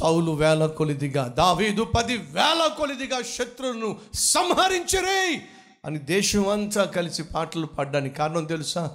[0.00, 5.42] సౌలు వేల కొలిదిగా దావీదు పది వేల కొలిదిగా శత్రువులను సంహరించరే
[5.84, 8.90] అని దేశం అంతా కలిసి పాటలు పాడడానికి కారణం తెలుసా?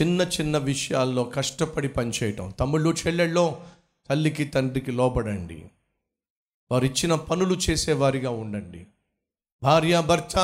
[0.00, 2.54] చిన్న చిన్న విషయాల్లో కష్టపడి పనిచేయటం.
[2.60, 3.56] తమ్ముళ్ళు చెల్లెళ్ళు
[4.10, 5.64] తల్లికి తండ్రికి లోబడండి.
[6.72, 8.86] వారు ఇచ్చిన పనులు చేసేవారిగా ఉండండి.
[9.62, 10.36] భార్య భర్త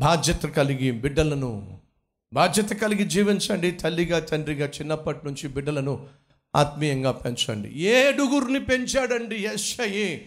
[0.00, 1.78] బాధ్యత కలిగి బిడ్డలను
[2.32, 3.70] బాధ్యత కలిగి జీవించండి.
[3.70, 6.06] తల్లిగా తండ్రిగా చిన్నప్పటి నుంచి బిడ్డలను
[6.54, 7.68] ఆత్మీయంగా పెంచండి.
[7.68, 10.18] ఏడుగురిని పెంచాడండి ఎస్ఐ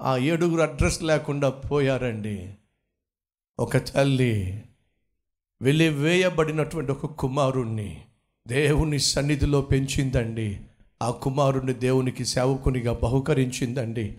[0.00, 2.54] ఆ ఏడుగురు అడ్రస్ లేకుండా పోయారండి.
[3.58, 4.62] ఒక తల్లి
[5.62, 8.02] వెలివేయబడినటువంటి ఒక కుమారుణ్ణి
[8.48, 10.60] దేవుని సన్నిధిలో పెంచిందండి.
[11.02, 14.14] ఆ కుమారుణ్ణి దేవునికి సేవకునిగా బహుకరించిందండి.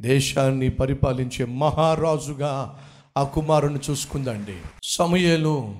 [0.00, 2.80] దేశాన్ని పరిపాలించే మహారాజుగా
[3.16, 4.56] ఆ కుమారుని చూసుకుందండి.
[4.84, 5.76] సమయలు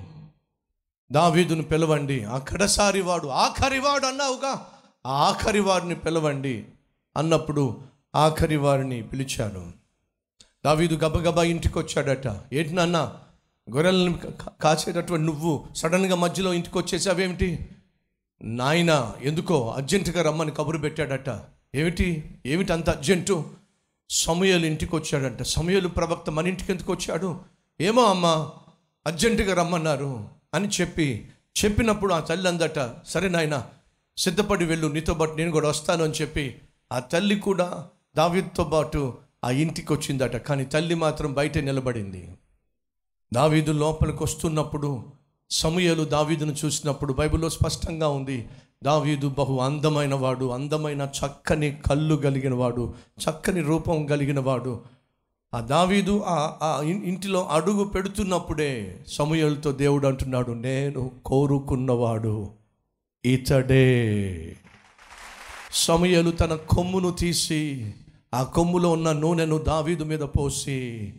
[1.11, 4.67] దావీదును పిలవండి అక్కడసారి వాడు ఆఖరి వాడు అన్నావుగా.
[5.05, 6.65] ఆ ఆఖరి వారిని పిలవండి
[7.17, 7.81] అన్నప్పుడు
[8.15, 9.65] ఆఖరి వారిని పిలిచాడు
[10.65, 13.17] దావీదు గబగబా ఇంటికి వచ్చాడట ఏంటి నాన్న?
[13.71, 17.69] గొర్రెలను కా- కాచేటటువంటి నువ్వు సడన్గా మధ్యలో ఇంటికి వచ్చేసావేమిటి
[18.43, 21.39] నాయన ఎందుకో అర్జెంటుగా రమ్మని కబురు పెట్టాడట.
[21.75, 22.35] ఏమిటి?
[22.45, 23.45] ఏమిటి అంత అర్జెంటు?
[24.09, 27.41] సమయలు ఇంటికి వచ్చాడంట సమయలు ప్రవక్త మన ఇంటికి ఎందుకు వచ్చాడు
[27.81, 28.49] ఏమో అమ్మా
[29.07, 31.27] అర్జెంటుగా రమ్మన్నారు అని చెప్పి
[31.63, 33.69] చెప్పినప్పుడు ఆ తల్లి అందట సరే నాయన
[34.17, 36.55] సిద్ధపడి వెళ్ళు నీతో పాటు నేను కూడా వస్తాను అని చెప్పి
[36.91, 40.35] ఆ తల్లి కూడా దావీద్తో పాటు ఆ ఇంటికి వచ్చిందట.
[40.35, 42.37] కానీ తల్లి మాత్రం బయట నిలబడింది.
[43.33, 45.03] దావీదు లోపలికి వస్తున్నప్పుడు
[45.49, 48.47] సమయలు దావీదును చూసినప్పుడు బైబిల్లో స్పష్టంగా ఉంది
[48.83, 54.81] దావీదు బహు అందమైన వాడు అందమైన చక్కని కళ్ళు కలిగిన వాడు చక్కని రూపం కలిగిన వాడు.
[55.53, 62.60] ఆ దావీదు ఆ ఇంటిలో అడుగు పెడుతున్నప్పుడే సమయలతో దేవుడు అంటున్నాడు నేను కోరుకున్నవాడు.
[63.25, 64.55] ఇతడే.
[65.73, 67.93] సమయలు తన కొమ్మును తీసి
[68.33, 71.13] ఆ కొమ్ములో ఉన్న నూనెను దావీదు మీద పోసి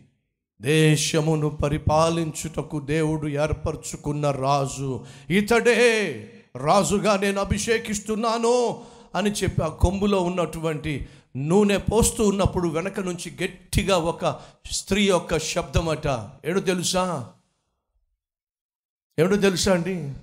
[0.61, 5.79] దేశమును పరిపాలించుటకు దేవుడు ఏర్పరచుకున్న రాజు ఇతడే.
[6.55, 8.83] రాజుగా నేను అభిషేకిస్తున్నాను
[9.15, 14.39] అని చెప్పి ఆ కొమ్ములో ఉన్నటువంటి నూనె పోస్తూ ఉన్నప్పుడు వెనక నుంచి గట్టిగా ఒక
[14.71, 17.29] స్త్రీ యొక్క శబ్దం అట ఏడు తెలుసా?
[19.19, 20.13] ఏడు తెలుసా అండి?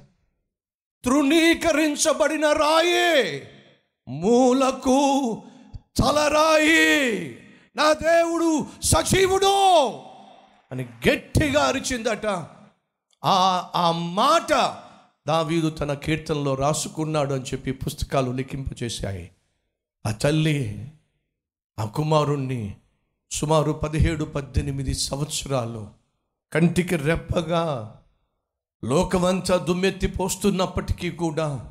[1.04, 3.42] తృణీకరించబడిన రాయే
[4.08, 5.42] మూలకు
[5.96, 7.30] తలరాయి.
[7.76, 9.88] నా దేవుడు సజీవుడు
[10.72, 12.26] అని గట్టిగా అరిచిందట.
[13.24, 14.76] ఆ ఆ మాట
[15.28, 19.30] దావీదు తన కీర్తనలో రాసుకున్నాడు అని చెప్పి పుస్తకాలు లిఖింపచేశాయి.
[20.06, 20.92] ఆ తల్లి
[21.78, 22.74] ఆ కుమారుణ్ణి
[23.30, 25.90] సుమారు పదిహేడు పద్దెనిమిది సంవత్సరాలు
[26.52, 27.96] కంటికి రెప్పగా
[28.84, 31.64] లోకమంతా దుమ్మెత్తి పోస్తున్నప్పటికీ కూడా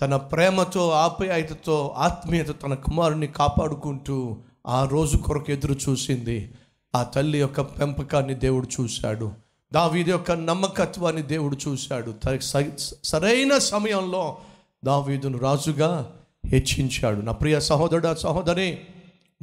[0.00, 6.52] తన ప్రేమతో ఆప్యాయతతో ఆత్మీయత తన కుమారుని కాపాడుకుంటూ ఆ రోజు కొరకు ఎదురు చూసింది.
[6.94, 9.32] ఆ తల్లి యొక్క పెంపకాన్ని దేవుడు చూశాడు.
[9.72, 12.14] దావీది యొక్క నమ్మకత్వాన్ని దేవుడు చూశాడు.
[12.40, 14.36] స- సరైన సమయంలో
[14.84, 16.12] దావీదును రాజుగా
[16.46, 17.20] హెచ్చించాడు.
[17.20, 18.80] నా ప్రియ సహోదరుడా సహోదరి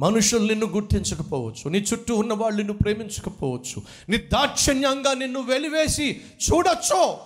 [0.00, 6.20] మనుషులు నిన్ను గుర్తించకపోవచ్చు నీ చుట్టూ ఉన్న వాళ్ళు నిన్ను ప్రేమించకపోవచ్చు నీ దాక్షణ్యంగా నిన్ను వెలివేసి
[6.50, 7.16] చూడొచ్చు.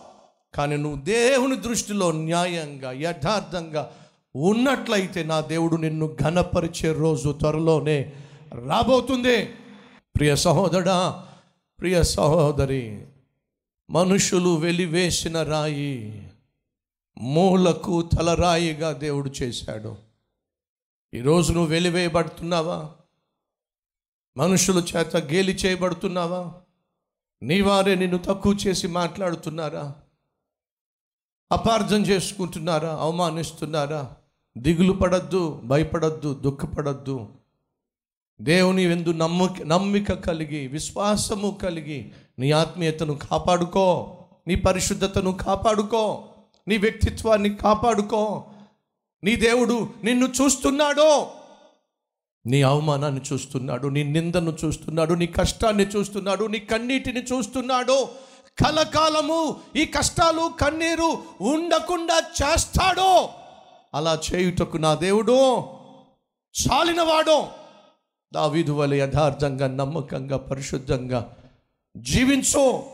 [0.54, 3.92] కానీ నువ్వు దేవుని దృష్టిలో న్యాయంగా యథార్థంగా
[4.36, 8.12] ఉన్నట్లయితే నా దేవుడు నిన్ను ఘనపరిచే రోజు త్వరలోనే
[8.68, 9.44] రాబోతుంది.
[10.16, 11.24] ప్రియ సహోదరా
[11.80, 13.02] ప్రియ సహోదరి
[13.90, 16.28] మనుషులు వెలివేసిన రాయి
[17.18, 20.11] మూలకు తలరాయిగా దేవుడు చేశాడు.
[21.14, 22.90] ఈరోజు నువ్వు వెలివేయబడుతున్నావా?
[24.36, 26.54] మనుషుల చేత గేలి చేయబడుతున్నావా?
[27.42, 29.94] నీ వారే నిన్ను తక్కువ చేసి మాట్లాడుతున్నారా?
[31.52, 32.94] అపార్థం చేసుకుంటున్నారా?
[32.94, 34.16] అవమానిస్తున్నారా?
[34.58, 37.28] దిగులు పడద్దు భయపడద్దు దుఃఖపడద్దు.
[38.40, 44.16] దేవుని ఎందు నమ్మక నమ్మిక కలిగి విశ్వాసము కలిగి నీ ఆత్మీయతను కాపాడుకో.
[44.46, 46.24] నీ పరిశుద్ధతను కాపాడుకో.
[46.68, 48.44] నీ వ్యక్తిత్వాన్ని కాపాడుకో.
[49.24, 51.30] నీ దేవుడు నిన్ను చూస్తున్నాడో.
[52.46, 58.08] నీ అవమానాన్ని చూస్తున్నాడు నీ నిందను చూస్తున్నాడు నీ కష్టాన్ని చూస్తున్నాడు నీ కన్నీటిని చూస్తున్నాడు.
[58.64, 63.28] కలకాలము ఈ కష్టాలు కన్నీరు ఉండకుండా చేస్తాడో.
[63.94, 65.62] అలా చేయుటకు నా దేవుడు
[66.62, 67.48] చాలినవాడో.
[68.34, 71.36] దావీదు వలె యథార్థంగా నమ్మకంగా పరిశుద్ధంగా
[71.96, 72.84] జీవించో.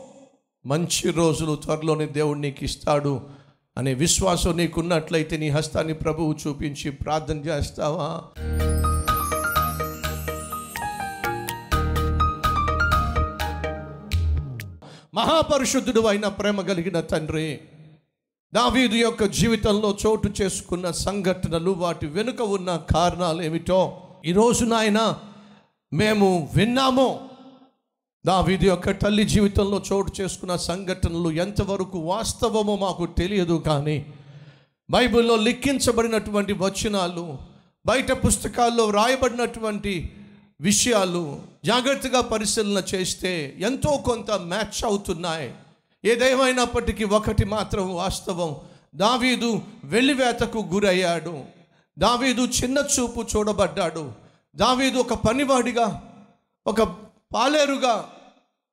[0.65, 3.38] మంచి రోజులు త్వరలోనే దేవుడు నీకు ఇస్తాడు.
[3.79, 8.21] అనే విశ్వాసం నీకున్నట్లయితే నీ హస్తాన్ని ప్రభువు చూపించి ప్రార్థన చేస్తావా?
[15.13, 17.61] మహాపరిశుద్ధుడు అయిన ప్రేమ కలిగిన తండ్రి
[18.53, 25.19] దావీదు యొక్క జీవితంలో చోటు చేసుకున్న సంఘటనలు వాటి వెనుక ఉన్న కారణాలు ఏమిటో ఈరోజు నాయన
[25.93, 27.28] మేము విన్నామో.
[28.25, 34.13] దావీది యొక్క తల్లి జీవితంలో చోటు చేసుకున్న సంఘటనలు ఎంతవరకు వాస్తవమో మాకు తెలియదు కానీ
[34.89, 37.37] బైబిల్లో లిఖించబడినటువంటి వచనాలు
[37.85, 40.11] బయట పుస్తకాల్లో వ్రాయబడినటువంటి
[40.61, 45.53] విషయాలు జాగ్రత్తగా పరిశీలన చేస్తే ఎంతో కొంత మ్యాచ్ అవుతున్నాయి.
[46.05, 48.55] ఏదేమైనప్పటికీ ఒకటి మాత్రం వాస్తవం.
[48.95, 51.41] దావీదు వెళ్ళివేతకు గురయ్యాడు.
[51.99, 54.11] దావీదు చిన్న చూపు చూడబడ్డాడు.
[54.55, 56.13] దావీదు ఒక పనివాడిగా
[56.67, 58.09] ఒక పాలేరుగా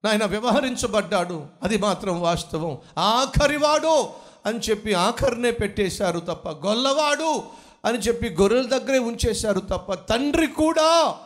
[0.05, 1.47] నాయన వ్యవహరించబడ్డాడు.
[1.62, 2.79] అది మాత్రం వాస్తవం.
[2.99, 4.08] ఆఖరివాడు
[4.47, 7.43] అని చెప్పి ఆఖరినే పెట్టేశారు తప్ప గొల్లవాడు
[7.85, 11.17] అని చెప్పి గొర్రెల దగ్గరే ఉంచేశారు తప్ప తండ్రి కూడా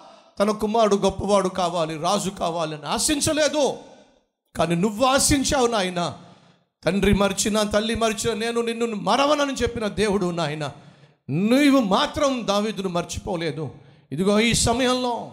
[0.41, 3.75] తన కుమారుడు గొప్పవాడు కావాలి రాజు కావాలని ఆశించలేదు.
[4.57, 6.19] కానీ నువ్వు ఆశించావు నాయన.
[6.85, 10.71] తండ్రి మరిచిన తల్లి మరిచిన నేను నిన్ను మరవనని చెప్పిన దేవుడు నాయన.
[11.31, 13.71] నువ్వు మాత్రం దావీదును మర్చిపోలేదు.
[14.13, 15.31] ఇదిగో ఈ సమయంలో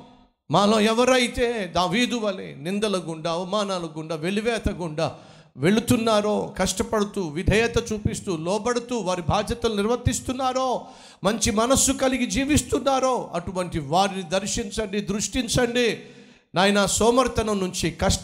[0.52, 5.16] మాలో ఎవరైతే దావీదు వలె నిందల గుండా అవమానాల గుండా వెలివేత గుండా
[5.58, 10.86] వెళుతున్నారో కష్టపడుతూ విధేయత చూపిస్తూ లోబడుతూ వారి బాధ్యతలు నిర్వర్తిస్తున్నారో
[11.24, 16.00] మంచి మనస్సు కలిగి జీవిస్తున్నారో అటువంటి వారిని దర్శించండి దృష్టించండి.
[16.56, 18.22] నాయన సోమర్తనం నుంచి కష్ట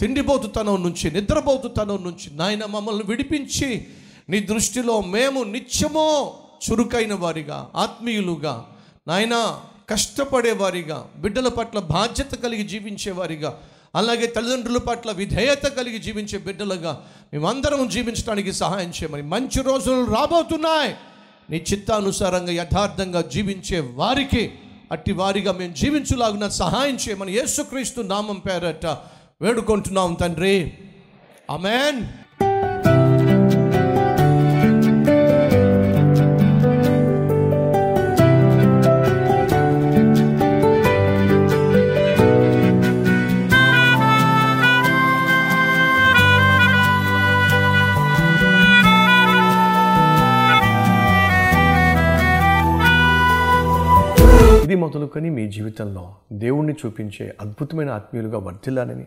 [0.00, 3.86] తిండిపోతుతనం నుంచి నిద్రపోతుతనం నుంచి నాయన మమ్మల్ని విడిపించి
[4.28, 6.34] నీ దృష్టిలో మేము నిత్యమో
[6.64, 8.66] చురుకైన వారిగా ఆత్మీయులుగా
[9.06, 9.60] నాయనా
[9.92, 13.60] కష్టపడేవారిగా బిడ్డల పట్ల బాధ్యత కలిగి జీవించేవారిగా
[13.94, 20.94] అలాగే తల్లిదండ్రుల పట్ల విధేయత కలిగి జీవించే బిడ్డలుగా మేమందరం జీవించడానికి సహాయం చేయమని మంచి రోజులు రాబోతున్నాయి.
[21.50, 24.52] నీ చిత్తానుసారంగా యథార్థంగా జీవించే వారికి
[24.92, 28.86] అట్టి వారిగా మేము జీవించులాగున సహాయం చేయమని యేసుక్రీస్తు నామం పేరట
[29.40, 30.78] వేడుకుంటున్నాం తండ్రి.
[31.50, 32.06] అమెన్
[54.72, 59.06] ఇది మొదలుకొని మీ జీవితంలో దేవుణ్ణి చూపించే అద్భుతమైన ఆత్మీయులుగా వర్ధిల్లాలని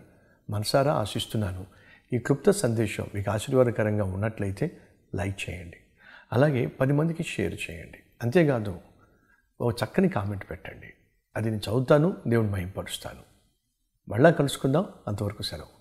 [0.50, 1.65] మనసారా ఆశిస్తున్నాను.
[2.13, 4.77] ఈ క్లుప్త సందేశం మీకు ఆశీర్వాదకరంగా ఉన్నట్లయితే
[5.15, 5.77] లైక్ చేయండి.
[6.33, 8.00] అలాగే పది మందికి షేర్ చేయండి.
[8.21, 8.79] అంతేకాదు
[9.62, 10.94] ఓ చక్కని కామెంట్ పెట్టండి.
[11.35, 13.21] అది నేను చదువుతాను దేవుని మహింపరుస్తాను.
[14.09, 14.85] మళ్ళా కలుసుకుందాం.
[15.07, 15.75] అంతవరకు సెలవు.